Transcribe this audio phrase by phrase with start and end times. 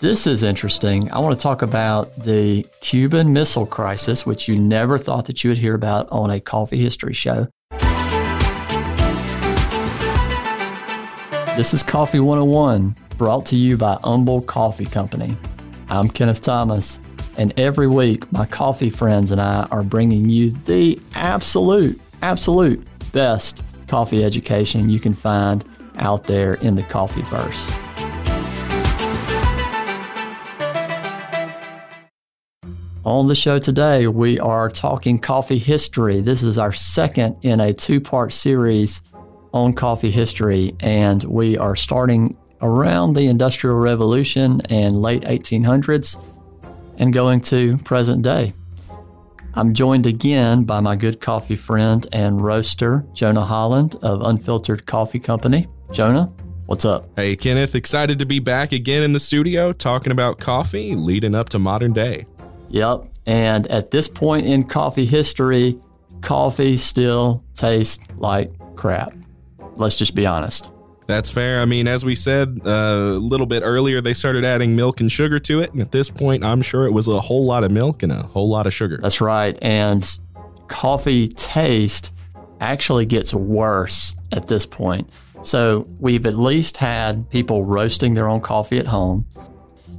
[0.00, 1.10] This is interesting.
[1.12, 5.50] I want to talk about the Cuban Missile Crisis, which you never thought that you
[5.50, 7.46] would hear about on a coffee history show.
[11.56, 15.36] This is Coffee 101, brought to you by Humble Coffee Company.
[15.88, 16.98] I'm Kenneth Thomas,
[17.38, 23.62] and every week my coffee friends and I are bringing you the absolute, absolute best
[23.86, 25.64] coffee education you can find
[25.98, 27.70] out there in the coffee verse.
[33.04, 36.22] On the show today, we are talking coffee history.
[36.22, 39.02] This is our second in a two part series
[39.52, 46.16] on coffee history, and we are starting around the Industrial Revolution and late 1800s
[46.96, 48.54] and going to present day.
[49.52, 55.20] I'm joined again by my good coffee friend and roaster, Jonah Holland of Unfiltered Coffee
[55.20, 55.68] Company.
[55.92, 56.32] Jonah,
[56.64, 57.10] what's up?
[57.16, 61.50] Hey, Kenneth, excited to be back again in the studio talking about coffee leading up
[61.50, 62.24] to modern day.
[62.74, 63.04] Yep.
[63.26, 65.78] And at this point in coffee history,
[66.22, 69.14] coffee still tastes like crap.
[69.76, 70.72] Let's just be honest.
[71.06, 71.60] That's fair.
[71.60, 75.12] I mean, as we said uh, a little bit earlier, they started adding milk and
[75.12, 75.72] sugar to it.
[75.72, 78.24] And at this point, I'm sure it was a whole lot of milk and a
[78.24, 78.98] whole lot of sugar.
[79.00, 79.56] That's right.
[79.62, 80.04] And
[80.66, 82.12] coffee taste
[82.60, 85.08] actually gets worse at this point.
[85.42, 89.26] So we've at least had people roasting their own coffee at home.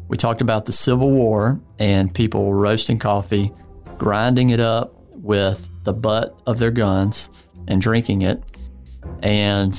[0.07, 3.51] We talked about the Civil War and people roasting coffee,
[3.97, 7.29] grinding it up with the butt of their guns
[7.67, 8.43] and drinking it.
[9.21, 9.75] And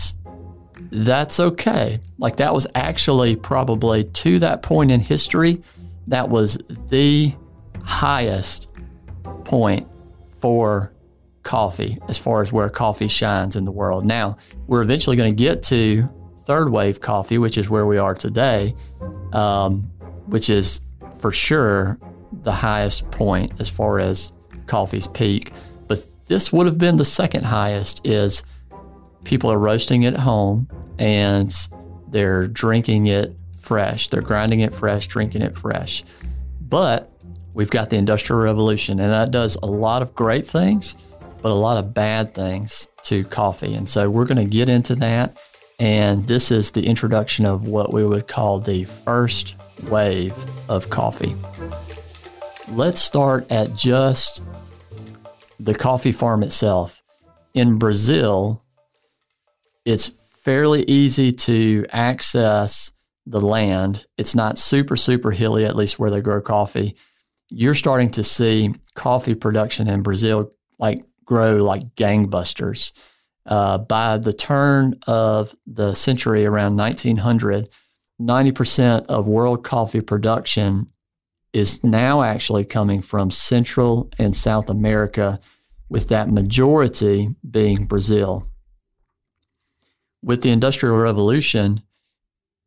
[0.91, 2.01] that's okay.
[2.19, 5.63] Like that was actually probably to that point in history,
[6.09, 7.35] that was the
[7.83, 8.69] highest
[9.45, 9.89] point
[10.41, 10.93] for
[11.43, 14.05] coffee as far as where coffee shines in the world.
[14.05, 16.09] Now, we're eventually going to get to
[16.45, 18.75] third wave coffee, which is where we are today,
[19.33, 19.91] um,
[20.27, 20.81] which is
[21.19, 21.99] for sure
[22.43, 24.33] the highest point as far as
[24.67, 25.53] coffee's peak.
[25.89, 28.45] But this would have been the second highest is
[29.25, 31.53] people are roasting it at home and
[32.09, 34.09] they're drinking it fresh.
[34.09, 36.05] They're grinding it fresh, drinking it fresh.
[36.61, 37.13] But
[37.53, 40.97] we've got the Industrial Revolution, and that does a lot of great things,
[41.42, 43.75] but a lot of bad things to coffee.
[43.75, 45.36] And so we're going to get into that.
[45.79, 49.57] And this is the introduction of what we would call the first
[49.89, 50.35] wave
[50.69, 51.37] of coffee.
[52.70, 54.42] Let's start at just
[55.61, 57.03] the coffee farm itself.
[57.55, 58.65] In Brazil,
[59.85, 60.11] it's
[60.42, 62.92] fairly easy to access
[63.27, 64.07] the land.
[64.17, 66.97] It's not super, super hilly, at least where they grow coffee.
[67.51, 72.92] You're starting to see coffee production in Brazil like grow like gangbusters.
[73.46, 77.68] Uh, by the turn of the century, around 1900,
[78.20, 80.89] 90% of world coffee production
[81.52, 85.40] is now actually coming from Central and South America,
[85.89, 88.48] with that majority being Brazil
[90.27, 91.83] with the Industrial Revolution,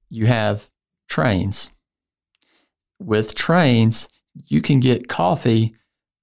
[0.10, 0.70] you have
[1.10, 1.70] trains.
[3.00, 4.08] With trains,
[4.48, 5.76] you can get coffee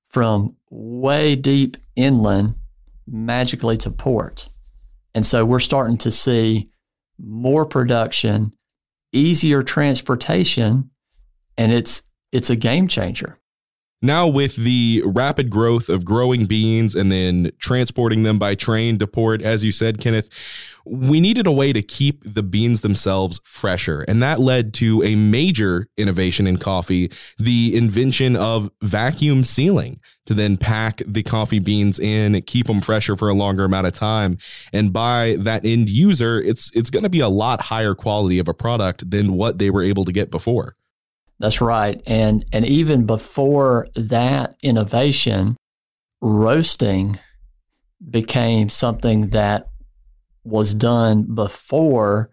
[0.08, 2.54] from way deep inland
[3.06, 4.48] magically to port.
[5.14, 6.70] And so we're starting to see
[7.18, 8.52] more production,
[9.12, 10.90] easier transportation,
[11.56, 12.02] and it's
[12.32, 13.38] it's a game changer.
[14.02, 19.06] Now, with the rapid growth of growing beans and then transporting them by train to
[19.06, 20.28] port, as you said, Kenneth,
[20.84, 24.02] we needed a way to keep the beans themselves fresher.
[24.02, 30.34] And that led to a major innovation in coffee the invention of vacuum sealing to
[30.34, 34.36] then pack the coffee beans in, keep them fresher for a longer amount of time.
[34.72, 38.46] And by that end user, it's, it's going to be a lot higher quality of
[38.46, 40.76] a product than what they were able to get before.
[41.38, 42.00] That's right.
[42.06, 45.56] And and even before that innovation,
[46.20, 47.18] roasting
[48.10, 49.68] became something that
[50.44, 52.30] was done before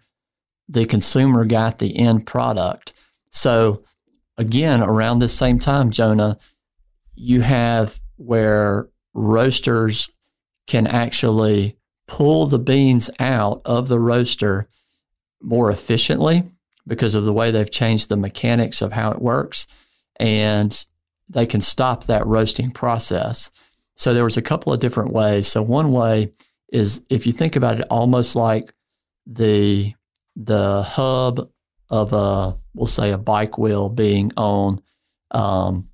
[0.70, 2.94] the consumer got the end product.
[3.30, 3.84] So
[4.38, 6.38] again, around this same time, Jonah,
[7.16, 10.10] you have where roasters
[10.68, 11.78] can actually
[12.08, 14.70] pull the beans out of the roaster
[15.42, 16.53] more efficiently
[16.86, 19.68] because of the way they've changed the mechanics of how it works.
[20.18, 20.86] And
[21.30, 23.52] they can stop that roasting process.
[23.96, 25.48] So there was a couple of different ways.
[25.48, 26.32] So one way
[26.72, 28.74] is if you think about it almost like
[29.26, 29.94] the
[30.36, 31.50] the hub
[31.90, 34.82] of a we'll say a bike wheel being on
[35.32, 35.90] um,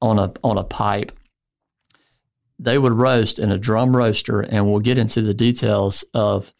[0.00, 1.12] on a on a pipe
[2.58, 6.52] they would roast in a drum roaster and we'll get into the details of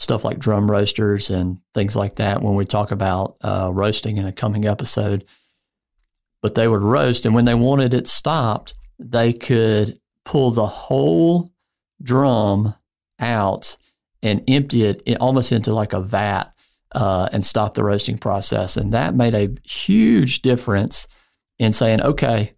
[0.00, 4.26] stuff like drum roasters and things like that when we talk about uh, roasting in
[4.26, 5.24] a coming episode.
[6.42, 11.52] But they would roast, and when they wanted it stopped, they could pull the whole
[12.02, 12.74] drum
[13.18, 13.76] out
[14.22, 16.44] and empty it almost into like a vat
[16.92, 18.78] uh, and stop the roasting process.
[18.78, 21.06] And that made a huge difference
[21.58, 22.54] in saying, okay,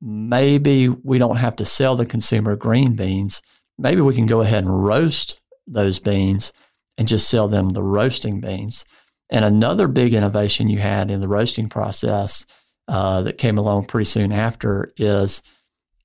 [0.00, 3.42] maybe we don't have to sell the consumer green beans.
[3.76, 6.52] Maybe we can go ahead and roast those beans
[7.00, 8.84] and just sell them the roasting beans.
[9.30, 12.44] And another big innovation you had in the roasting process
[12.88, 15.42] uh, that came along pretty soon after is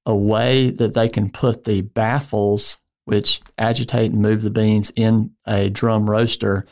[0.05, 5.31] a way that they can put the baffles, which agitate and move the beans in
[5.45, 6.65] a drum roaster,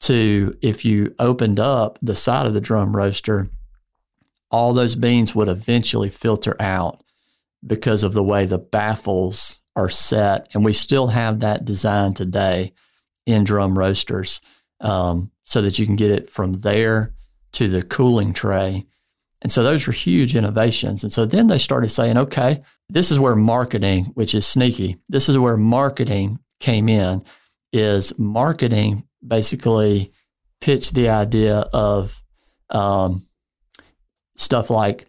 [0.00, 3.48] to if you opened up the side of the drum roaster,
[4.50, 7.04] all those beans would eventually filter out
[7.64, 10.48] because of the way the baffles are set.
[10.52, 12.72] And we still have that design today
[13.26, 14.40] in drum roasters
[14.80, 17.14] um, so that you can get it from there
[17.52, 18.86] to the cooling tray.
[19.40, 21.02] And so those were huge innovations.
[21.02, 25.28] And so then they started saying, okay, this is where marketing, which is sneaky, this
[25.28, 27.24] is where marketing came in,
[27.72, 30.12] is marketing basically
[30.60, 32.22] pitched the idea of
[32.70, 33.26] um,
[34.36, 35.06] stuff like,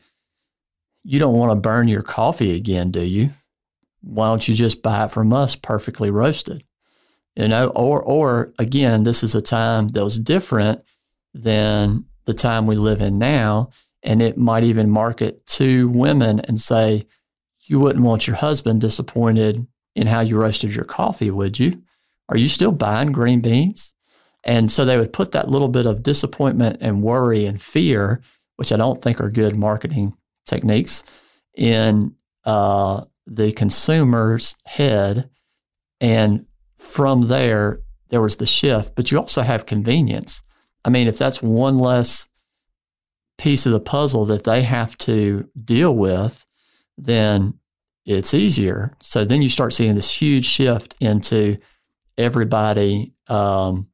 [1.04, 3.31] you don't want to burn your coffee again, do you?
[4.01, 6.63] Why don't you just buy it from us perfectly roasted?
[7.35, 10.83] You know, or or again, this is a time that was different
[11.33, 13.69] than the time we live in now.
[14.03, 17.07] And it might even market to women and say,
[17.65, 19.65] you wouldn't want your husband disappointed
[19.95, 21.81] in how you roasted your coffee, would you?
[22.30, 23.94] Are you still buying green beans?
[24.44, 28.21] And so they would put that little bit of disappointment and worry and fear
[28.56, 30.15] which I don't think are good marketing
[30.45, 31.03] techniques,
[31.56, 32.15] in
[32.45, 35.29] uh, the consumer's head.
[36.00, 36.45] And
[36.83, 38.95] from there, there was the shift.
[38.95, 40.44] But you also have convenience.
[40.85, 42.27] I mean, if that's one less
[43.38, 46.45] piece of the puzzle that they have to deal with,
[46.97, 47.56] then
[48.06, 48.95] it's easier.
[49.01, 51.57] So then you start seeing this huge shift into
[52.18, 53.88] everybody um,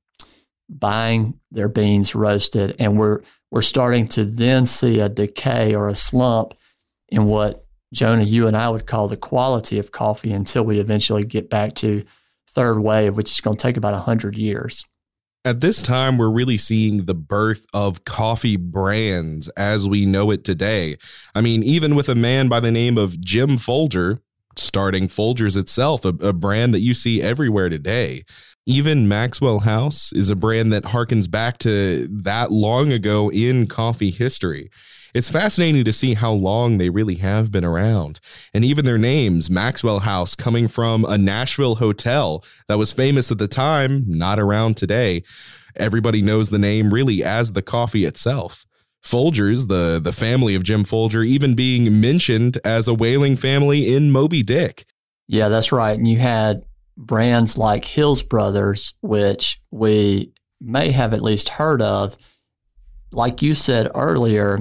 [0.68, 3.22] buying their beans roasted, and we're
[3.52, 6.54] we're starting to then see a decay or a slump
[7.08, 11.24] in what Jonah, you and I would call the quality of coffee until we eventually
[11.24, 12.04] get back to
[12.60, 14.84] third wave, which is going to take about 100 years.
[15.46, 20.44] At this time, we're really seeing the birth of coffee brands as we know it
[20.44, 20.98] today.
[21.34, 24.22] I mean, even with a man by the name of Jim Folger
[24.58, 28.26] starting Folgers itself, a, a brand that you see everywhere today.
[28.66, 34.12] Even Maxwell House is a brand that harkens back to that long ago in coffee
[34.12, 34.70] history.
[35.14, 38.20] It's fascinating to see how long they really have been around.
[38.54, 43.38] And even their names, Maxwell House, coming from a Nashville hotel that was famous at
[43.38, 45.24] the time, not around today.
[45.76, 48.66] Everybody knows the name really as the coffee itself.
[49.04, 54.12] Folgers, the, the family of Jim Folger, even being mentioned as a whaling family in
[54.12, 54.86] Moby Dick.
[55.28, 55.98] Yeah, that's right.
[55.98, 56.66] And you had
[56.98, 62.18] brands like Hills Brothers, which we may have at least heard of.
[63.12, 64.60] Like you said earlier,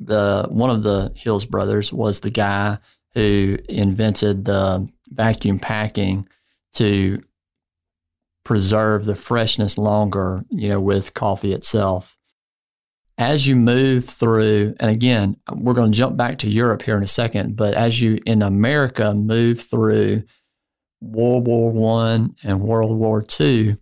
[0.00, 2.78] the one of the Hills brothers was the guy
[3.14, 6.26] who invented the vacuum packing
[6.74, 7.20] to
[8.44, 12.16] preserve the freshness longer, you know, with coffee itself.
[13.18, 17.02] As you move through, and again, we're going to jump back to Europe here in
[17.02, 20.22] a second, but as you in America move through
[21.02, 23.76] World War One and World War Two,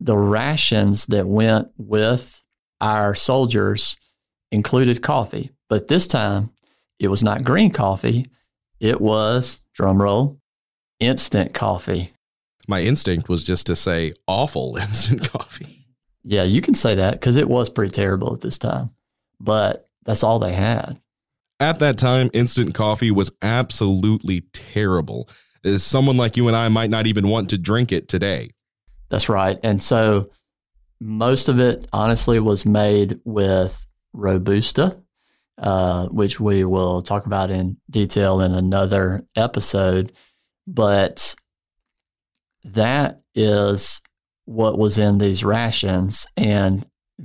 [0.00, 2.44] the rations that went with
[2.80, 3.96] our soldiers
[4.50, 5.50] included coffee.
[5.68, 6.50] But this time,
[6.98, 8.26] it was not green coffee.
[8.80, 10.38] It was, drumroll,
[11.00, 12.12] instant coffee.
[12.66, 15.86] My instinct was just to say awful instant coffee.
[16.24, 18.90] Yeah, you can say that because it was pretty terrible at this time.
[19.40, 21.00] But that's all they had.
[21.60, 25.28] At that time, instant coffee was absolutely terrible
[25.64, 28.50] is someone like you and I might not even want to drink it today.
[29.08, 29.58] That's right.
[29.62, 30.30] And so
[31.00, 33.84] most of it, honestly, was made with
[34.18, 35.00] Robusta,
[35.56, 40.12] uh, which we will talk about in detail in another episode.
[40.66, 41.34] But
[42.64, 44.00] that is
[44.44, 46.26] what was in these rations.
[46.36, 46.84] And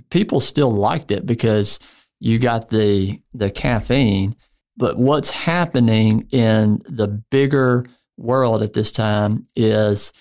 [0.09, 1.79] people still liked it because
[2.19, 4.35] you got the the caffeine.
[4.77, 7.85] But what's happening in the bigger
[8.17, 10.13] world at this time is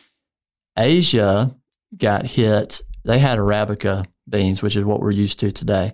[0.76, 1.54] Asia
[1.96, 2.80] got hit.
[3.04, 5.92] They had Arabica beans, which is what we're used to today.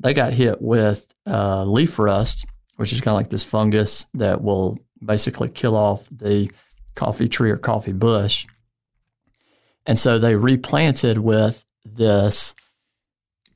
[0.00, 4.42] They got hit with uh, leaf rust, which is kind of like this fungus that
[4.42, 6.50] will basically kill off the
[6.94, 8.46] coffee tree or coffee bush.
[9.86, 12.54] And so they replanted with this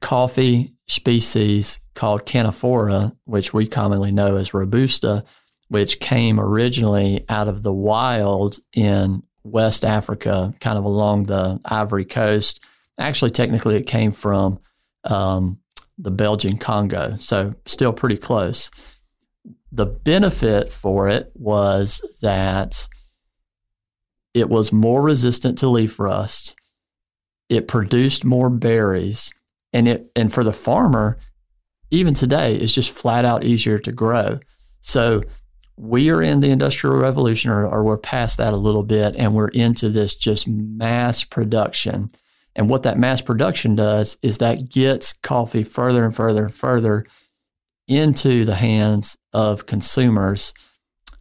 [0.00, 5.24] coffee species called Canephora, which we commonly know as Robusta,
[5.68, 12.04] which came originally out of the wild in West Africa, kind of along the Ivory
[12.04, 12.62] Coast.
[12.98, 14.60] Actually, technically, it came from
[15.04, 15.58] um,
[16.00, 18.70] the Belgian Congo, so still pretty close.
[19.70, 22.88] The benefit for it was that
[24.32, 26.54] it was more resistant to leaf rust.
[27.48, 29.30] It produced more berries,
[29.72, 31.18] and it and for the farmer,
[31.90, 34.40] even today, it's just flat out easier to grow.
[34.80, 35.22] So
[35.76, 39.34] we are in the industrial revolution or, or, we're past that a little bit and
[39.34, 42.10] we're into this just mass production
[42.56, 47.04] and what that mass production does is that gets coffee further and further and further
[47.88, 50.52] into the hands of consumers.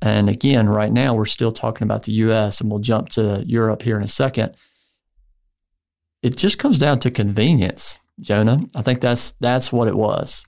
[0.01, 3.81] And again right now we're still talking about the us and we'll jump to europe
[3.81, 4.55] here in a second.
[6.21, 8.61] It just comes down to convenience jonah.
[8.75, 10.43] I think that's that's what it was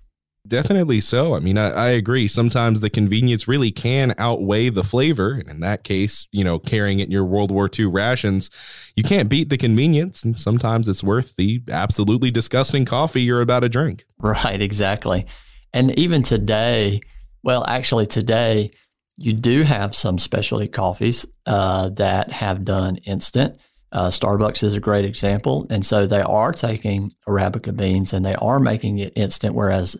[0.48, 1.36] Definitely so.
[1.36, 2.27] I mean, I, I, agree.
[2.27, 5.33] Sometimes the convenience really can outweigh the flavor.
[5.33, 8.50] And in that case, you know, carrying it in your World War II rations,
[8.95, 10.24] you can't beat the convenience.
[10.24, 14.05] And sometimes it's worth the absolutely disgusting coffee you're about to drink.
[14.17, 15.27] Right, exactly.
[15.74, 17.01] And even today,
[17.43, 18.71] well, actually, today,
[19.17, 23.60] you do have some specialty coffees uh, that have done instant.
[23.91, 25.67] Uh, Starbucks is a great example.
[25.69, 29.98] And so they are taking Arabica beans and they are making it instant, whereas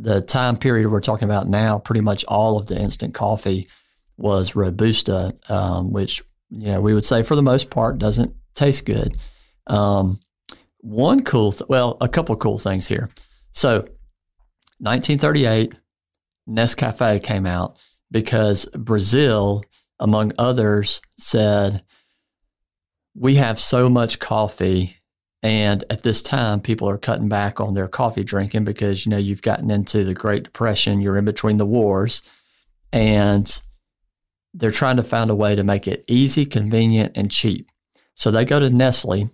[0.00, 3.68] the time period we're talking about now, pretty much all of the instant coffee
[4.16, 8.86] was Robusta, um, which you know we would say for the most part doesn't taste
[8.86, 9.16] good.
[9.66, 10.20] Um,
[10.78, 13.10] one cool, th- well, a couple cool things here.
[13.52, 13.80] So,
[14.78, 15.74] 1938,
[16.48, 17.76] Nescafe came out
[18.10, 19.62] because Brazil,
[19.98, 21.82] among others, said
[23.14, 24.96] we have so much coffee
[25.42, 29.16] and at this time, people are cutting back on their coffee drinking because, you know,
[29.16, 32.20] you've gotten into the Great Depression, you're in between the wars,
[32.92, 33.60] and
[34.52, 37.70] they're trying to find a way to make it easy, convenient, and cheap.
[38.14, 39.30] So they go to Nestle.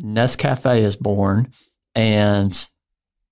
[0.00, 1.52] Nescafe is born,
[1.94, 2.68] and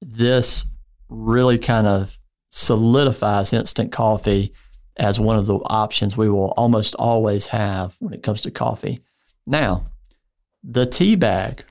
[0.03, 0.67] this
[1.09, 2.19] really kind of
[2.51, 4.53] solidifies instant coffee
[4.99, 9.01] as one of the options we will almost always have when it comes to coffee.
[9.47, 9.87] Now,
[10.63, 11.65] the tea bag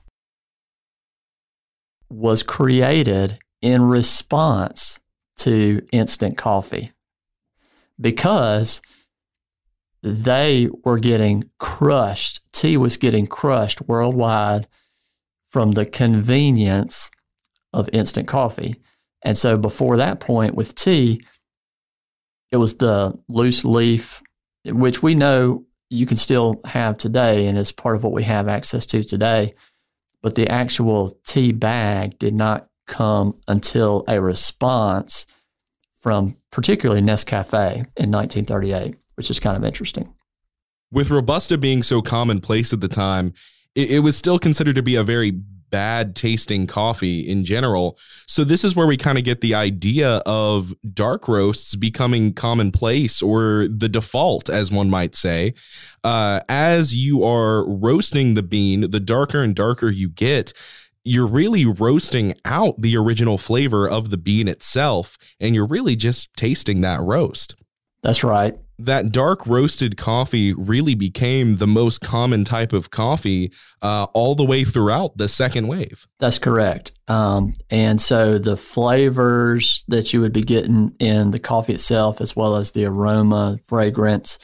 [2.10, 5.00] was created in response
[5.36, 6.92] to instant coffee
[8.00, 8.82] because
[10.02, 12.40] they were getting crushed.
[12.52, 14.66] Tea was getting crushed worldwide
[15.48, 17.10] from the convenience
[17.72, 18.76] of instant coffee.
[19.22, 21.22] And so before that point with tea,
[22.50, 24.22] it was the loose leaf,
[24.64, 28.48] which we know you can still have today and is part of what we have
[28.48, 29.54] access to today
[30.22, 35.26] but the actual tea bag did not come until a response
[36.00, 40.12] from particularly Nescafe in 1938, which is kind of interesting.
[40.90, 43.32] With Robusta being so commonplace at the time,
[43.74, 47.98] it, it was still considered to be a very bad tasting coffee in general.
[48.26, 53.22] So this is where we kind of get the idea of dark roasts becoming commonplace
[53.22, 55.54] or the default, as one might say.
[56.04, 60.52] Uh, as you are roasting the bean, the darker and darker you get,
[61.04, 66.28] you're really roasting out the original flavor of the bean itself, and you're really just
[66.36, 67.54] tasting that roast.
[68.02, 74.04] That's right that dark roasted coffee really became the most common type of coffee uh,
[74.12, 76.06] all the way throughout the second wave.
[76.18, 76.92] That's correct.
[77.08, 82.36] Um, and so the flavors that you would be getting in the coffee itself, as
[82.36, 84.38] well as the aroma, fragrance,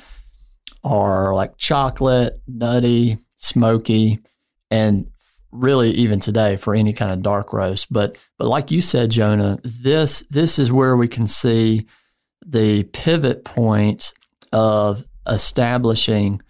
[0.84, 4.20] are like chocolate, nutty, smoky,
[4.70, 5.10] and
[5.50, 7.92] really even today for any kind of dark roast.
[7.92, 11.86] But but like you said, Jonah, this this is where we can see
[12.44, 14.12] the pivot point
[14.52, 16.40] of establishing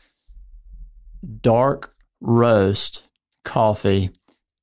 [1.41, 3.03] dark roast
[3.45, 4.11] coffee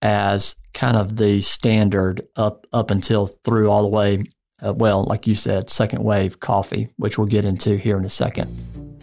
[0.02, 4.24] as kind of the standard up up until through all the way
[4.66, 8.10] uh, well like you said second wave coffee which we'll get into here in a
[8.10, 8.50] second.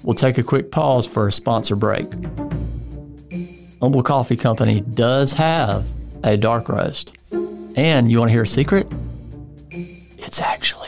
[0.02, 2.10] We'll take a quick pause for a sponsor break.
[3.80, 5.86] Humble coffee company does have
[6.24, 7.16] a dark roast.
[7.76, 8.90] And you want to hear a secret?
[9.70, 10.79] It's actually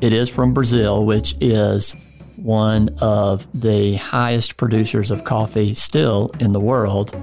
[0.00, 1.96] it is from Brazil, which is
[2.36, 7.14] one of the highest producers of coffee still in the world.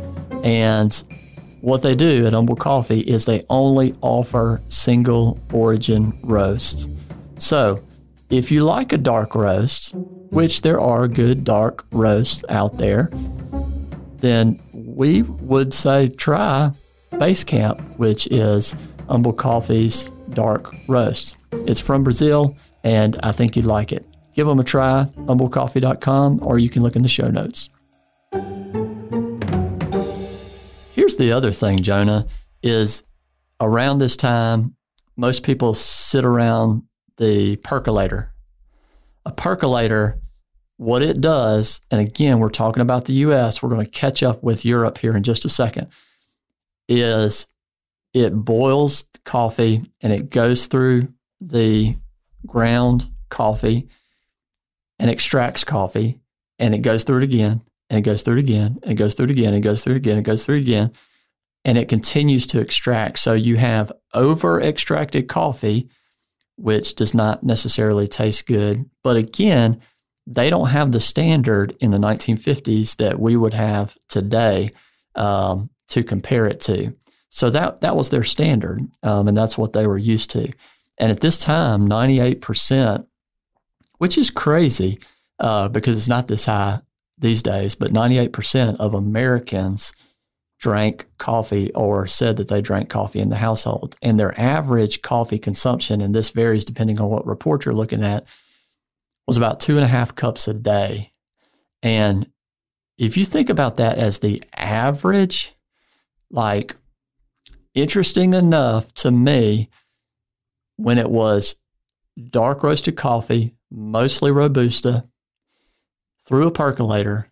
[0.44, 0.94] And
[1.62, 6.88] what they do at Humble Coffee is they only offer single origin roasts.
[7.38, 7.82] So
[8.30, 13.10] if you like a dark roast, which there are good dark roasts out there,
[14.18, 16.72] then we would say try
[17.18, 18.76] Base Camp, which is
[19.08, 21.38] Humble Coffee's dark roast.
[21.68, 24.06] It's from Brazil, and I think you'd like it.
[24.36, 27.70] Give them a try, humblecoffee.com, or you can look in the show notes.
[30.92, 32.28] Here's the other thing, Jonah,
[32.62, 33.04] is
[33.60, 34.76] around this time,
[35.16, 36.84] most people sit around
[37.18, 38.34] the percolator.
[39.26, 40.20] A percolator,
[40.78, 44.44] what it does, and again, we're talking about the US, we're going to catch up
[44.44, 45.88] with Europe here in just a second,
[46.90, 47.48] is
[48.14, 51.10] it boils coffee and it goes through
[51.46, 51.96] the
[52.46, 53.88] ground coffee
[55.00, 56.20] and extracts coffee
[56.60, 59.14] and it goes through it again and it goes through it again and it goes
[59.14, 60.92] through it again and it goes through it again and it goes through it again
[61.64, 63.20] and it continues to extract.
[63.20, 65.90] So you have over extracted coffee,
[66.58, 68.90] which does not necessarily taste good.
[69.04, 69.82] But again,
[70.28, 74.72] they don't have the standard in the 1950s that we would have today
[75.16, 76.96] um, to compare it to.
[77.30, 80.54] So that that was their standard, um, and that's what they were used to.
[80.98, 83.06] And at this time, 98%,
[83.98, 85.00] which is crazy
[85.40, 86.82] uh, because it's not this high
[87.18, 89.94] these days, but 98% of Americans
[90.60, 93.96] drank coffee or said that they drank coffee in the household.
[94.02, 98.26] And their average coffee consumption, and this varies depending on what report you're looking at,
[99.28, 101.12] was about two and a half cups a day.
[101.84, 102.30] And
[102.98, 105.54] if you think about that as the average,
[106.30, 106.76] like
[107.74, 109.70] interesting enough to me,
[110.78, 111.56] when it was
[112.30, 115.08] dark roasted coffee, mostly Robusta,
[116.26, 117.30] through a percolator,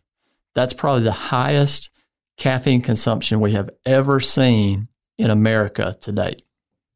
[0.54, 1.90] that's probably the highest
[2.38, 6.42] caffeine consumption we have ever seen in America to date.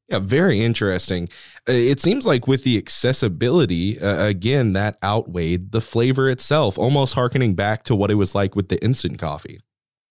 [0.09, 1.27] Yeah, very interesting.
[1.67, 7.13] Uh, it seems like with the accessibility, uh, again, that outweighed the flavor itself, almost
[7.15, 9.59] harkening back to what it was like with the instant coffee.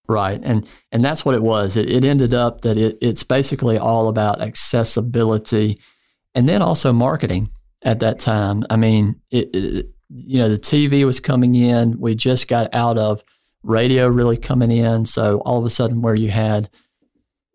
[0.08, 1.76] Right, and and that's what it was.
[1.76, 5.80] It, it ended up that it, it's basically all about accessibility,
[6.36, 7.50] and then also marketing
[7.82, 8.62] at that time.
[8.68, 11.98] I mean, it, it, you know, the TV was coming in.
[11.98, 13.24] We just got out of
[13.62, 15.06] radio really coming in.
[15.06, 16.68] So all of a sudden, where you had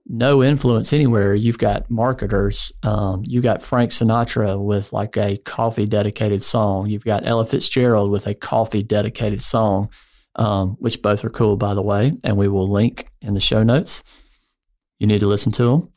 [0.08, 2.71] no influence anywhere, you've got marketers.
[2.82, 6.89] Um, you got Frank Sinatra with like a coffee dedicated song.
[6.89, 9.89] You've got Ella Fitzgerald with a coffee dedicated song,
[10.36, 13.62] um, which both are cool, by the way, and we will link in the show
[13.62, 14.03] notes.
[14.97, 15.89] You need to listen to them.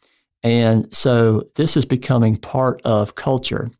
[0.44, 3.70] And so this is becoming part of culture.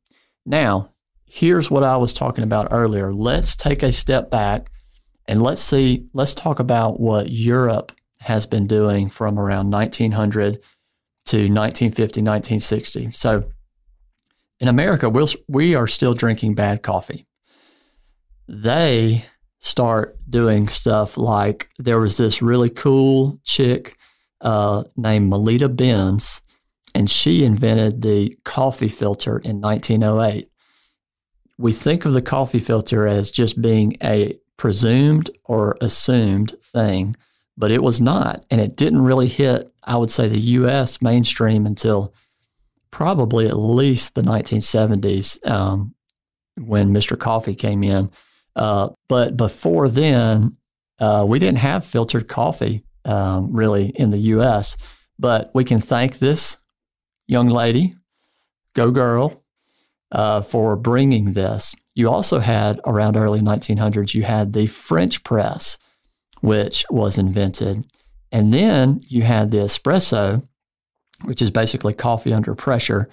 [0.47, 0.91] Now,
[1.27, 3.13] here's what I was talking about earlier.
[3.13, 4.71] Let's take a step back
[5.29, 10.55] and let's see, let's talk about what Europe has been doing from around 1900
[11.27, 13.11] to 1950, 1960.
[13.11, 13.45] So
[14.59, 17.27] in America, we'll, we are still drinking bad coffee.
[18.49, 19.27] They
[19.59, 23.99] start doing stuff like there was this really cool chick
[24.41, 26.43] uh, named Melitta Bentz,
[26.95, 30.49] and she invented the coffee filter in 1908.
[31.59, 37.17] We think of the coffee filter as just being a presumed or assumed thing,
[37.57, 38.45] but it was not.
[38.51, 42.15] And it didn't really hit, I would say, the US mainstream until
[42.91, 45.95] probably at least the 1970s um,
[46.57, 47.19] when Mr.
[47.19, 48.11] Coffee came in.
[48.55, 50.57] Uh, but before then,
[51.01, 54.77] uh, we didn't have filtered coffee um, really in the US.
[55.19, 56.59] But we can thank this
[57.27, 57.97] young lady,
[58.75, 59.43] go girl,
[60.13, 61.75] uh, for bringing this.
[61.95, 65.79] You also had around early 1900s, you had the French press,
[66.41, 67.87] which was invented.
[68.31, 70.47] And then you had the espresso,
[71.25, 73.09] which is basically coffee under pressure,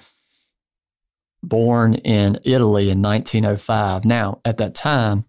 [1.44, 4.06] born in Italy in 1905.
[4.06, 5.26] Now, at that time,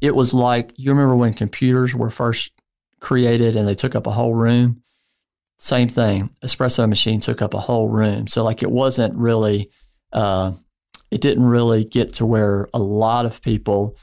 [0.00, 2.52] it was like you remember when computers were first
[3.00, 4.82] created and they took up a whole room?
[5.58, 6.30] Same thing.
[6.42, 8.28] Espresso machine took up a whole room.
[8.28, 9.70] So, like, it wasn't really
[10.12, 10.52] uh,
[11.10, 13.96] it didn't really get to where a lot of people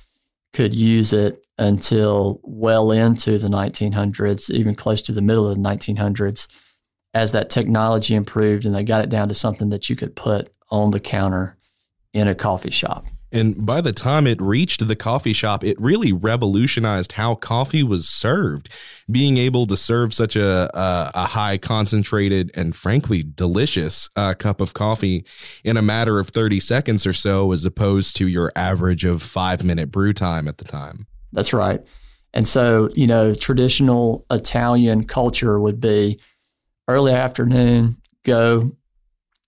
[0.54, 5.62] could use it until well into the 1900s, even close to the middle of the
[5.62, 6.48] 1900s,
[7.14, 10.52] as that technology improved and they got it down to something that you could put
[10.70, 11.58] on the counter
[12.14, 13.06] in a coffee shop.
[13.36, 18.08] And by the time it reached the coffee shop, it really revolutionized how coffee was
[18.08, 18.70] served.
[19.12, 24.62] Being able to serve such a, a, a high concentrated and frankly delicious uh, cup
[24.62, 25.26] of coffee
[25.66, 29.66] in a matter of 30 seconds or so, as opposed to your average of five
[29.66, 31.06] minute brew time at the time.
[31.34, 31.82] That's right.
[32.34, 36.22] And so, you know, traditional Italian culture would be
[36.88, 38.78] early afternoon, go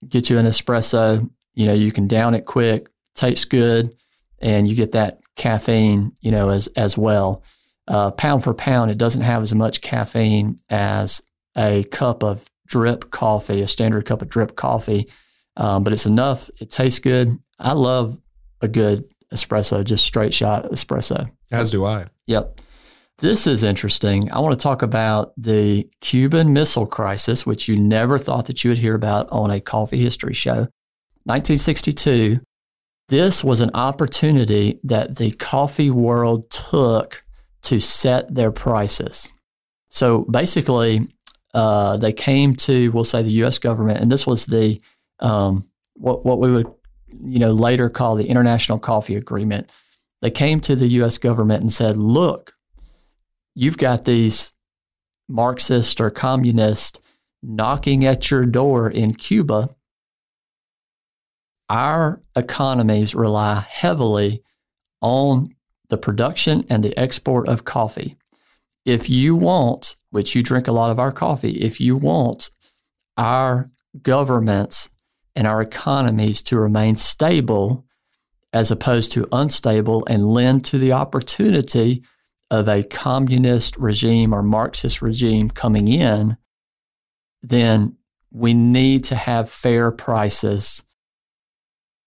[0.09, 1.29] get you an espresso.
[1.53, 3.93] You know, you can down it quick, tastes good,
[4.39, 7.43] and you get that caffeine, you know, as as well.
[7.89, 11.21] uh, pound for pound, it doesn't have as much caffeine as
[11.55, 15.07] a cup of drip coffee, a standard cup of drip coffee,
[15.55, 16.49] um, but it's enough.
[16.59, 17.37] It tastes good.
[17.59, 18.19] I love
[18.61, 21.29] a good espresso, just straight shot espresso.
[21.51, 22.05] As do I.
[22.27, 22.59] Yep.
[23.19, 24.31] This is interesting.
[24.31, 28.69] I want to talk about the Cuban Missile Crisis, which you never thought that you
[28.69, 30.67] would hear about on a coffee history show.
[31.23, 32.41] 1962.
[33.09, 37.23] This was an opportunity that the coffee world took
[37.63, 39.31] to set their prices.
[39.89, 41.07] So basically,
[41.53, 43.57] uh, they came to, we'll say, the U.S.
[43.59, 44.81] government, and this was the
[45.19, 46.67] um, what what we would,
[47.25, 49.69] you know, later call the International Coffee Agreement.
[50.21, 51.17] They came to the U.S.
[51.17, 52.53] government and said, "Look,
[53.55, 54.53] you've got these
[55.29, 56.99] Marxist or communist
[57.41, 59.69] knocking at your door in Cuba.
[61.69, 64.41] Our economies rely heavily
[65.01, 65.47] on
[65.89, 68.17] the production and the export of coffee.
[68.85, 72.49] If you want, which you drink a lot of our coffee, if you want
[73.17, 73.69] our
[74.01, 74.89] governments
[75.35, 77.85] and our economies to remain stable
[78.53, 82.01] as opposed to unstable and lend to the opportunity
[82.49, 86.37] of a communist regime or Marxist regime coming in,
[87.41, 87.97] then
[88.31, 90.83] we need to have fair prices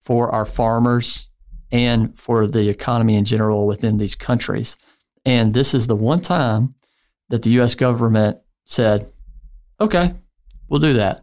[0.00, 1.28] for our farmers
[1.70, 4.76] and for the economy in general within these countries.
[5.24, 6.74] And this is the one time
[7.28, 9.12] that the US government said,
[9.80, 10.14] okay,
[10.68, 11.20] we'll do that.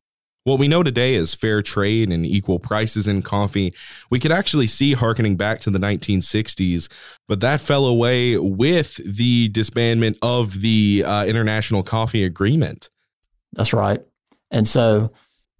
[0.47, 3.73] What we know today is fair trade and equal prices in coffee.
[4.09, 6.87] We could actually see harkening back to the 1960s,
[7.27, 12.89] but that fell away with the disbandment of the uh, International Coffee Agreement.
[13.51, 13.99] That's right.
[14.49, 15.11] And so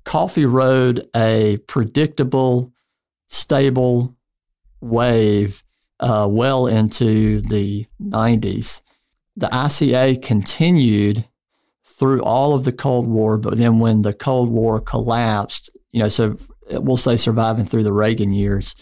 [0.05, 2.71] coffee rode a predictable,
[3.27, 4.15] stable
[4.81, 5.63] wave
[5.99, 8.81] uh, well into the 90s.
[9.35, 11.27] The ICA continued
[11.83, 16.09] through all of the Cold War, but then when the Cold War collapsed, you know,
[16.09, 16.37] so
[16.69, 18.75] we'll say surviving through the Reagan years,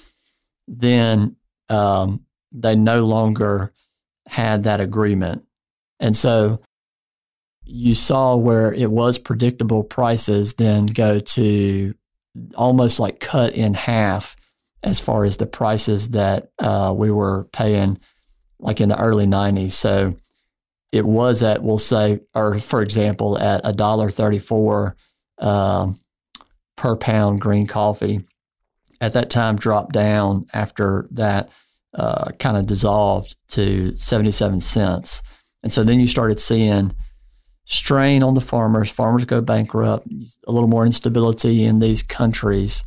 [0.68, 1.36] then
[1.70, 3.74] um, they no longer
[4.28, 5.46] had that agreement.
[6.00, 6.62] And so
[7.64, 11.96] you saw where it was predictable prices then go to
[12.56, 14.36] almost like cut in half
[14.84, 18.00] as far as the prices that uh, we were paying
[18.60, 19.72] like in the early 90s.
[19.72, 20.16] So
[20.96, 24.96] it was at we'll say or for example at a dollar thirty four
[25.40, 26.00] um,
[26.78, 28.26] per pound green coffee
[29.02, 31.50] at that time dropped down after that
[31.94, 35.22] uh, kind of dissolved to 77 cents
[35.64, 36.94] and so then you started seeing
[37.66, 40.08] strain on the farmers farmers go bankrupt
[40.48, 42.84] a little more instability in these countries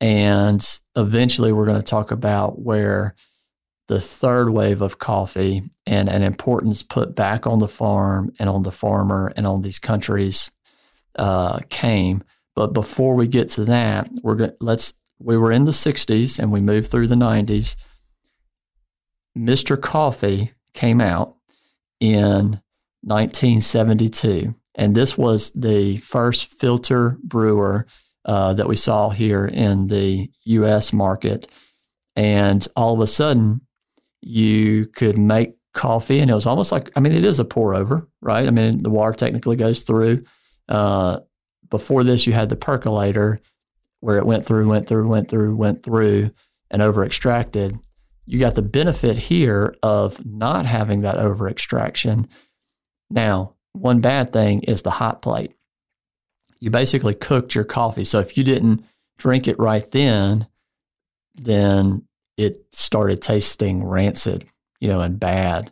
[0.00, 3.14] and eventually we're going to talk about where
[3.92, 8.62] the third wave of coffee and an importance put back on the farm and on
[8.62, 10.50] the farmer and on these countries
[11.16, 12.24] uh, came.
[12.54, 16.50] But before we get to that, we're going let's we were in the 60s and
[16.50, 17.76] we moved through the 90s.
[19.36, 19.78] Mr.
[19.78, 21.36] Coffee came out
[22.00, 22.61] in
[23.02, 27.86] 1972, and this was the first filter brewer
[28.24, 30.92] uh, that we saw here in the U.S.
[30.92, 31.50] market.
[32.14, 33.62] And all of a sudden,
[34.20, 37.74] you could make coffee, and it was almost like I mean, it is a pour
[37.74, 38.46] over, right?
[38.46, 40.24] I mean, the water technically goes through.
[40.68, 41.20] Uh,
[41.70, 43.40] before this, you had the percolator
[44.00, 46.30] where it went through, went through, went through, went through,
[46.70, 47.78] and over extracted.
[48.26, 52.28] You got the benefit here of not having that over extraction.
[53.12, 55.54] Now, one bad thing is the hot plate.
[56.60, 58.04] You basically cooked your coffee.
[58.04, 58.84] So if you didn't
[59.18, 60.46] drink it right then,
[61.34, 64.46] then it started tasting rancid,
[64.80, 65.70] you know, and bad.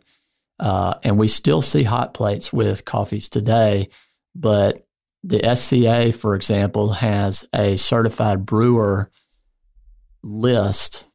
[0.59, 3.89] Uh, and we still see hot plates with coffees today,
[4.35, 4.85] but
[5.23, 9.09] the SCA, for example, has a certified brewer
[10.23, 11.05] list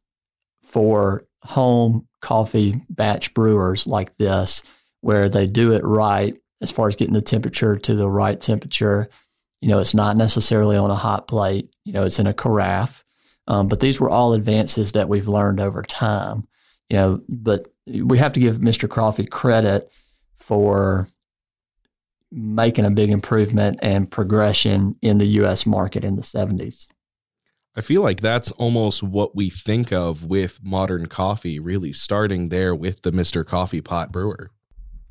[0.63, 4.63] for home coffee batch brewers like this,
[5.01, 9.09] where they do it right as far as getting the temperature to the right temperature.
[9.61, 13.03] You know, it's not necessarily on a hot plate, you know, it's in a carafe.
[13.47, 16.47] Um, but these were all advances that we've learned over time.
[16.89, 18.89] You know, but we have to give Mr.
[18.89, 19.89] Coffee credit
[20.37, 21.07] for
[22.31, 25.65] making a big improvement and progression in the U.S.
[25.65, 26.87] market in the 70s.
[27.75, 32.73] I feel like that's almost what we think of with modern coffee, really starting there
[32.73, 33.45] with the Mr.
[33.45, 34.49] Coffee pot brewer.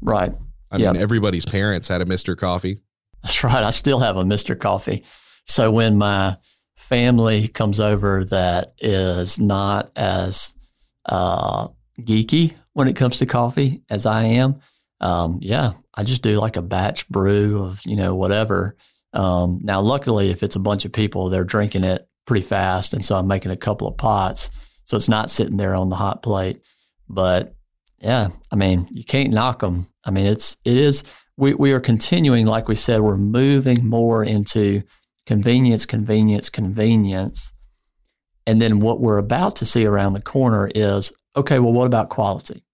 [0.00, 0.32] Right.
[0.70, 0.94] I yep.
[0.94, 2.36] mean, everybody's parents had a Mr.
[2.36, 2.80] Coffee.
[3.22, 3.64] That's right.
[3.64, 4.58] I still have a Mr.
[4.58, 5.04] Coffee.
[5.46, 6.36] So when my
[6.76, 10.54] family comes over that is not as
[11.06, 11.68] uh,
[12.00, 14.60] geeky when it comes to coffee as I am,
[15.00, 18.76] um, yeah, I just do like a batch brew of, you know, whatever.
[19.12, 22.94] Um, now, luckily, if it's a bunch of people, they're drinking it pretty fast.
[22.94, 24.50] And so I'm making a couple of pots.
[24.84, 26.60] So it's not sitting there on the hot plate.
[27.08, 27.55] But
[27.98, 29.86] yeah, I mean, you can't knock them.
[30.04, 31.04] I mean, it's, it is,
[31.36, 34.82] we, we are continuing, like we said, we're moving more into
[35.26, 37.52] convenience, convenience, convenience.
[38.46, 42.08] And then what we're about to see around the corner is okay, well, what about
[42.08, 42.64] quality?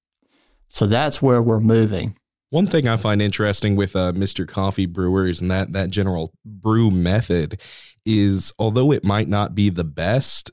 [0.69, 2.17] So that's where we're moving.
[2.51, 4.47] One thing I find interesting with uh, Mr.
[4.47, 7.61] Coffee Brewers and that that general brew method
[8.05, 10.51] is, although it might not be the best,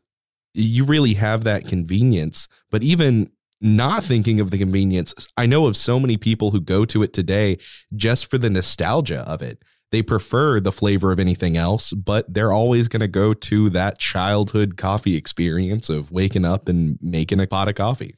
[0.53, 2.47] you really have that convenience.
[2.71, 6.86] But even not thinking of the convenience, I know of so many people who go
[6.86, 7.58] to it today
[7.95, 9.63] just for the nostalgia of it.
[9.91, 13.98] They prefer the flavor of anything else, but they're always going to go to that
[13.98, 18.15] childhood coffee experience of waking up and making a pot of coffee.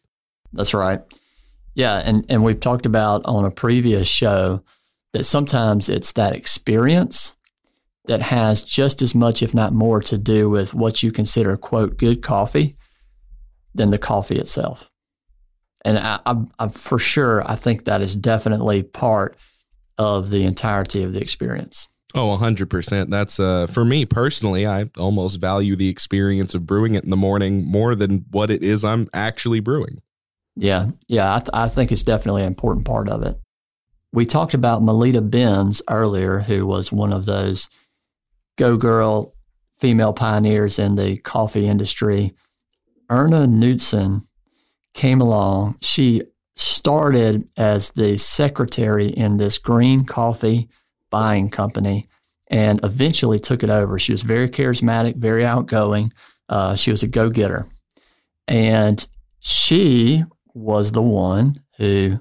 [0.51, 1.01] That's right.
[1.73, 4.61] Yeah, and and we've talked about on a previous show
[5.13, 7.37] that sometimes it's that experience
[8.05, 11.97] that has just as much, if not more, to do with what you consider quote
[11.97, 12.75] good coffee
[13.73, 14.90] than the coffee itself.
[15.83, 19.35] And I, I, I for sure, I think that is definitely part
[19.97, 21.87] of the entirety of the experience.
[22.13, 23.09] Oh, 100%.
[23.09, 27.17] That's uh for me personally, I almost value the experience of brewing it in the
[27.17, 30.01] morning more than what it is I'm actually brewing.
[30.55, 33.39] Yeah, yeah, I, th- I think it's definitely an important part of it.
[34.11, 37.69] We talked about Melitta Bentz earlier, who was one of those
[38.57, 39.33] go girl
[39.77, 42.33] female pioneers in the coffee industry.
[43.09, 44.23] Erna Knutsen
[44.93, 45.77] came along.
[45.81, 46.23] She
[46.55, 50.69] started as the secretary in this green coffee
[51.09, 52.07] buying company
[52.49, 53.97] and eventually took it over.
[53.97, 56.11] She was very charismatic, very outgoing.
[56.49, 57.67] Uh, she was a go getter.
[58.47, 59.05] And
[59.39, 62.19] she was the one who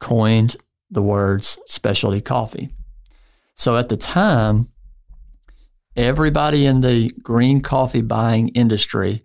[0.00, 0.56] coined
[0.90, 2.70] the words specialty coffee.
[3.54, 4.68] So at the time,
[5.94, 9.22] everybody in the green coffee buying industry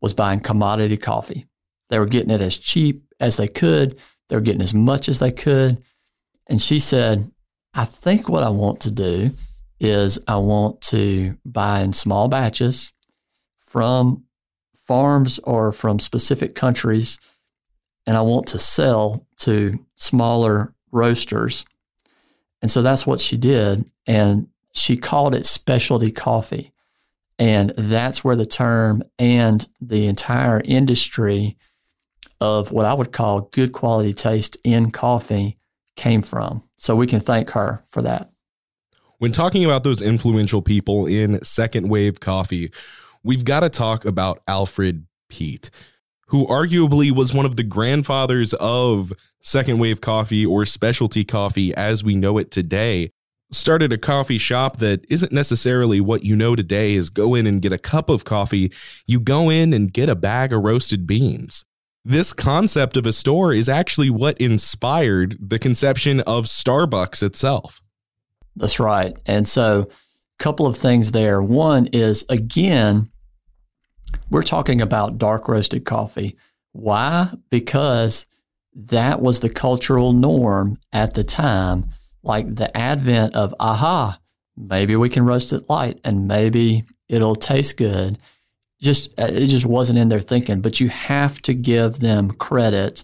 [0.00, 1.46] was buying commodity coffee.
[1.90, 5.18] They were getting it as cheap as they could, they were getting as much as
[5.18, 5.82] they could.
[6.46, 7.30] And she said,
[7.72, 9.30] I think what I want to do
[9.80, 12.92] is I want to buy in small batches
[13.58, 14.24] from
[14.74, 17.18] farms or from specific countries
[18.06, 21.64] and I want to sell to smaller roasters.
[22.62, 23.84] And so that's what she did.
[24.06, 26.72] And she called it specialty coffee.
[27.38, 31.56] And that's where the term and the entire industry
[32.40, 35.58] of what I would call good quality taste in coffee
[35.96, 36.62] came from.
[36.76, 38.30] So we can thank her for that.
[39.18, 42.72] When talking about those influential people in second wave coffee,
[43.22, 45.70] we've got to talk about Alfred Peet
[46.28, 52.02] who arguably was one of the grandfathers of second wave coffee or specialty coffee as
[52.02, 53.10] we know it today,
[53.52, 57.62] started a coffee shop that isn't necessarily what you know today is go in and
[57.62, 58.72] get a cup of coffee.
[59.06, 61.64] You go in and get a bag of roasted beans.
[62.04, 67.80] This concept of a store is actually what inspired the conception of Starbucks itself.
[68.56, 69.16] That's right.
[69.24, 71.42] And so, a couple of things there.
[71.42, 73.10] One is, again,
[74.30, 76.36] we're talking about dark roasted coffee.
[76.72, 77.30] Why?
[77.50, 78.26] Because
[78.74, 81.88] that was the cultural norm at the time.
[82.22, 84.18] Like the advent of, aha,
[84.56, 88.18] maybe we can roast it light and maybe it'll taste good.
[88.84, 90.60] Just uh, it just wasn't in their thinking.
[90.60, 93.02] But you have to give them credit,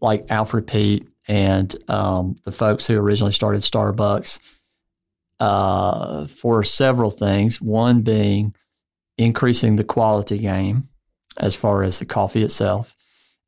[0.00, 4.38] like Alfred Peet and um, the folks who originally started Starbucks,
[5.40, 7.60] uh, for several things.
[7.60, 8.54] One being
[9.18, 10.84] increasing the quality game
[11.36, 12.94] as far as the coffee itself.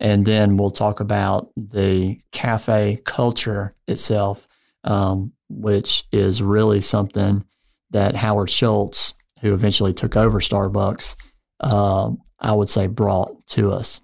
[0.00, 4.48] And then we'll talk about the cafe culture itself,
[4.84, 7.44] um, which is really something
[7.90, 11.16] that Howard Schultz, who eventually took over Starbucks,
[11.60, 14.00] uh, I would say brought to us.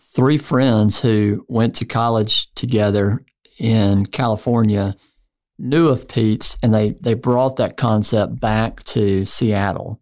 [0.00, 3.24] Three friends who went to college together
[3.58, 4.96] in California
[5.58, 10.00] knew of Peet's and they, they brought that concept back to Seattle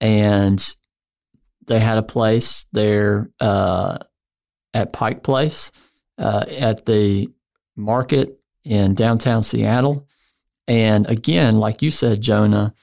[0.00, 0.74] and
[1.66, 3.98] they had a place there uh,
[4.74, 5.70] at Pike Place
[6.18, 7.28] uh, at the
[7.76, 10.06] market in downtown Seattle.
[10.66, 12.74] And again, like you said, Jonah,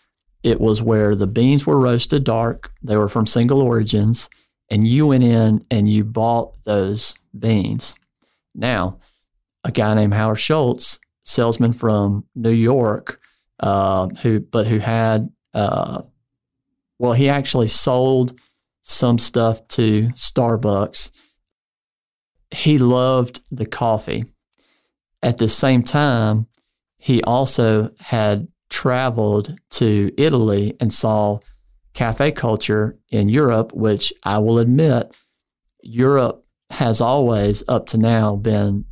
[0.43, 2.71] it was where the beans were roasted dark.
[2.81, 4.29] They were from single origins,
[4.69, 7.95] and you went in and you bought those beans.
[8.55, 8.99] Now,
[9.63, 13.19] a guy named Howard Schultz, salesman from New York,
[13.59, 16.01] uh, who but who had uh,
[16.99, 18.37] well, he actually sold
[18.81, 21.11] some stuff to Starbucks.
[22.51, 24.25] he loved the coffee.
[25.21, 26.47] At the same time,
[26.97, 31.39] he also had traveled to Italy and saw
[31.93, 35.15] cafe culture in Europe, which I will admit,
[35.81, 38.85] Europe has always, up to now, been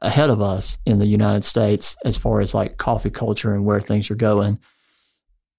[0.00, 3.80] ahead of us in the United States as far as like coffee culture and where
[3.80, 4.58] things are going.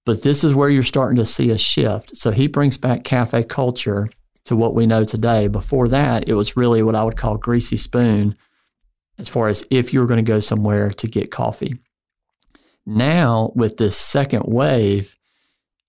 [0.04, 2.16] But this is where you're starting to see a shift.
[2.16, 4.08] So he brings back cafe culture
[4.46, 5.48] to what we know today.
[5.48, 8.34] Before that, it was really what I would call greasy spoon
[9.18, 11.74] as far as if you were going to go somewhere to get coffee.
[12.90, 15.14] Now, with this second wave,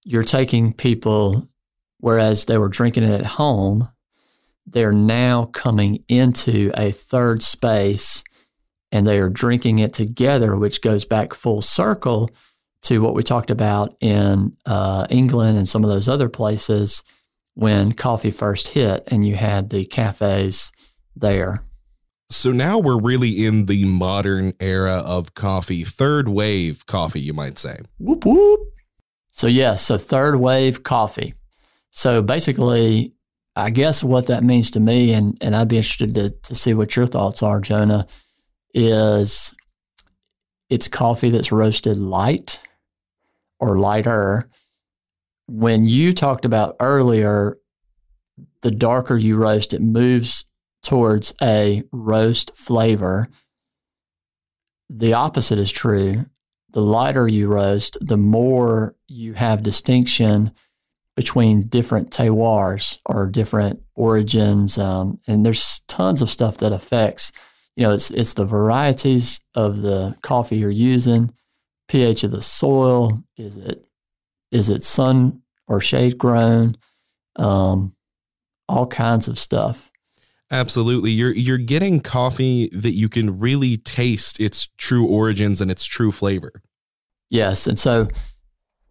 [0.04, 1.48] you're taking people,
[2.02, 3.88] whereas they were drinking it at home,
[4.66, 8.22] they're now coming into a third space
[8.92, 12.30] and they are drinking it together, which goes back full circle
[12.82, 17.02] to what we talked about in uh, England and some of those other places
[17.54, 20.74] when coffee first hit and you had the cafes
[21.16, 21.64] there.
[22.30, 27.58] So now we're really in the modern era of coffee, third wave coffee, you might
[27.58, 27.78] say.
[27.98, 28.60] Whoop whoop.
[29.32, 31.34] So yes, so third wave coffee.
[31.92, 33.13] So basically,
[33.56, 36.74] I guess what that means to me, and, and I'd be interested to, to see
[36.74, 38.06] what your thoughts are, Jonah,
[38.74, 39.56] is
[40.70, 42.62] it's coffee that's roasted light
[43.60, 44.50] or lighter.
[45.48, 47.58] When you talked about earlier,
[48.62, 50.46] the darker you roast, it moves
[50.84, 53.28] towards a roast flavor.
[54.89, 56.26] The opposite is true.
[56.72, 60.52] The lighter you roast, the more you have distinction
[61.15, 64.78] between different terroirs or different origins.
[64.78, 67.32] Um, and there's tons of stuff that affects,
[67.76, 71.34] you know, it's, it's the varieties of the coffee you're using,
[71.89, 73.24] pH of the soil.
[73.36, 73.86] Is it,
[74.52, 76.78] is it sun or shade grown?
[77.36, 77.96] Um,
[78.70, 79.88] all kinds of stuff.
[80.52, 81.12] Absolutely.
[81.12, 86.12] You're you're getting coffee that you can really taste its true origins and its true
[86.12, 86.62] flavor.
[87.30, 88.08] Yes, and so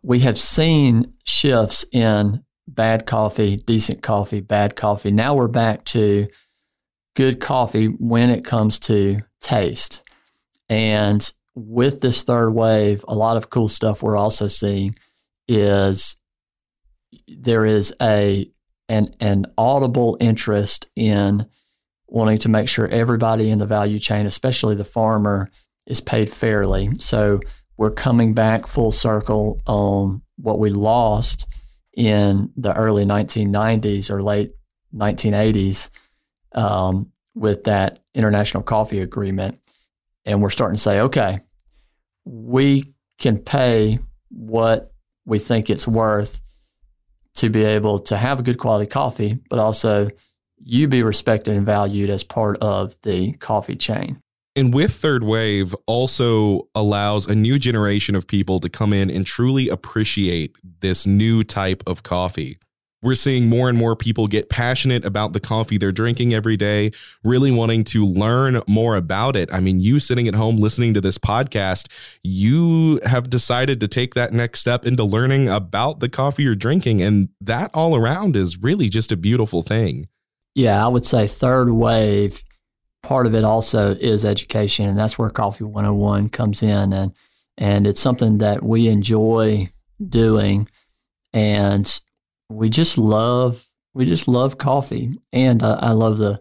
[0.02, 5.10] we have seen shifts in bad coffee, decent coffee, bad coffee.
[5.10, 6.28] Now we're back to
[7.16, 10.04] good coffee when it comes to taste.
[10.68, 14.94] And with this third wave, a lot of cool stuff we're also seeing
[15.48, 16.16] is
[17.26, 18.48] there is a
[18.88, 21.46] an, an audible interest in
[22.06, 25.50] wanting to make sure everybody in the value chain, especially the farmer,
[25.86, 26.90] is paid fairly.
[26.98, 27.40] So
[27.76, 31.46] we're coming back full circle on what we lost
[31.96, 34.52] in the early 1990s or late
[34.94, 35.90] 1980s
[36.52, 39.60] um, with that international coffee agreement.
[40.24, 41.40] And we're starting to say, okay,
[42.24, 42.84] we
[43.18, 43.98] can pay
[44.30, 44.92] what
[45.24, 46.40] we think it's worth
[47.38, 50.08] to be able to have a good quality coffee, but also
[50.58, 54.20] you be respected and valued as part of the coffee chain.
[54.56, 59.24] And with Third Wave also allows a new generation of people to come in and
[59.24, 62.58] truly appreciate this new type of coffee.
[63.00, 66.90] We're seeing more and more people get passionate about the coffee they're drinking every day,
[67.22, 69.48] really wanting to learn more about it.
[69.52, 71.86] I mean, you sitting at home listening to this podcast,
[72.24, 77.00] you have decided to take that next step into learning about the coffee you're drinking.
[77.00, 80.08] And that all around is really just a beautiful thing.
[80.56, 82.42] Yeah, I would say third wave,
[83.04, 84.86] part of it also is education.
[84.86, 86.92] And that's where Coffee 101 comes in.
[86.92, 87.12] And,
[87.56, 89.70] and it's something that we enjoy
[90.04, 90.68] doing.
[91.32, 92.00] And
[92.48, 96.38] we just love we just love coffee, and uh, I love the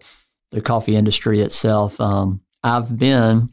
[0.50, 2.00] the coffee industry itself.
[2.00, 3.50] Um, I've been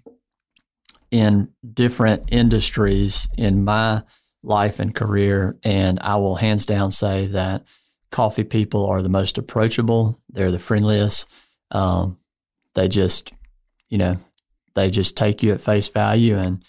[1.11, 4.03] in different industries in my
[4.43, 7.63] life and career, and I will hands down say that
[8.11, 10.19] coffee people are the most approachable.
[10.29, 11.27] They're the friendliest.
[11.71, 12.17] Um,
[12.75, 13.33] they just,
[13.89, 14.17] you know,
[14.75, 16.63] they just take you at face value and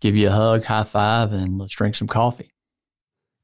[0.00, 2.53] give you a hug, high five, and let's drink some coffee.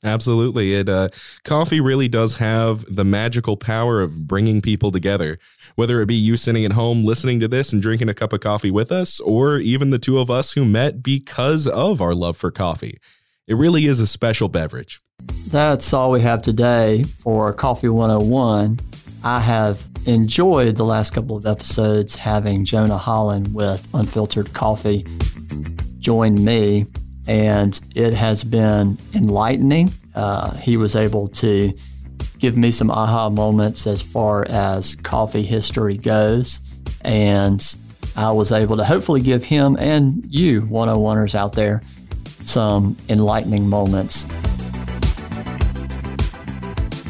[0.03, 0.75] Absolutely.
[0.75, 1.11] It uh,
[1.45, 5.39] coffee really does have the magical power of bringing people together.
[5.75, 8.41] Whether it be you sitting at home listening to this and drinking a cup of
[8.41, 12.37] coffee with us, or even the two of us who met because of our love
[12.37, 12.99] for coffee.
[13.47, 15.01] It really is a special beverage.
[15.49, 18.81] That's all we have today for Coffee 101.
[19.23, 25.07] I have enjoyed the last couple of episodes having Jonah Holland with Unfiltered Coffee
[25.99, 26.87] join me
[27.27, 29.93] and it has been enlightening.
[30.15, 31.73] Uh, he was able to
[32.39, 36.61] give me some aha moments as far as coffee history goes,
[37.03, 37.77] and
[38.17, 41.83] I was able to hopefully give him and you 101ers out there
[42.43, 44.25] some enlightening moments.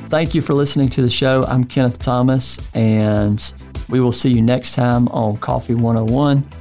[0.09, 1.45] Thank you for listening to the show.
[1.45, 3.53] I'm Kenneth Thomas, and
[3.89, 6.60] We will see you next time on Coffee 101.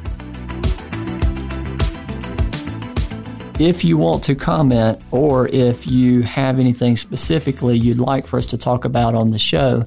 [3.60, 8.46] If you want to comment or if you have anything specifically you'd like for us
[8.48, 9.84] to talk about on the show,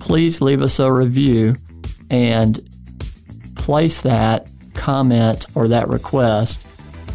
[0.00, 1.56] please leave us a review
[2.08, 2.58] and
[3.54, 6.66] place that comment or that request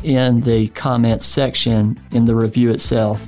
[0.04, 3.26] in the comments section in the review itself.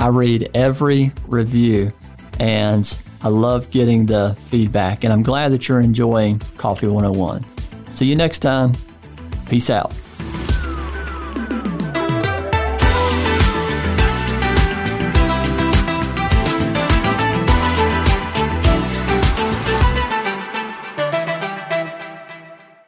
[0.00, 1.92] I read every review
[2.40, 7.44] and I love getting the feedback, and I'm glad that you're enjoying Coffee 101.
[7.86, 8.72] See you next time.
[9.46, 9.92] Peace out.